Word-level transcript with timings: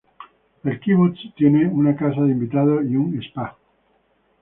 El 0.63 0.79
"kibutz" 0.79 1.19
tiene 1.35 1.67
una 1.67 1.95
casa 1.95 2.21
de 2.21 2.31
invitados 2.31 2.83
y 2.89 2.95
un 2.95 3.21
"spa". 3.21 3.55